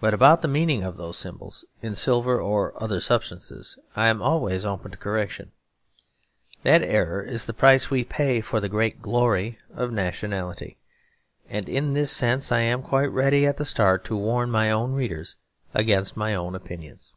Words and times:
But 0.00 0.14
about 0.14 0.40
the 0.40 0.48
meaning 0.48 0.84
of 0.84 0.96
those 0.96 1.18
symbols, 1.18 1.66
in 1.82 1.94
silver 1.94 2.40
or 2.40 2.72
other 2.82 2.98
substances, 2.98 3.76
I 3.94 4.08
am 4.08 4.22
always 4.22 4.64
open 4.64 4.90
to 4.92 4.96
correction. 4.96 5.52
That 6.62 6.82
error 6.82 7.22
is 7.22 7.44
the 7.44 7.52
price 7.52 7.90
we 7.90 8.04
pay 8.04 8.40
for 8.40 8.58
the 8.58 8.70
great 8.70 9.02
glory 9.02 9.58
of 9.74 9.92
nationality. 9.92 10.78
And 11.46 11.68
in 11.68 11.92
this 11.92 12.10
sense 12.10 12.50
I 12.50 12.60
am 12.60 12.80
quite 12.82 13.12
ready, 13.12 13.46
at 13.46 13.58
the 13.58 13.66
start, 13.66 14.02
to 14.06 14.16
warn 14.16 14.50
my 14.50 14.70
own 14.70 14.94
readers 14.94 15.36
against 15.74 16.16
my 16.16 16.34
own 16.34 16.54
opinions. 16.54 17.12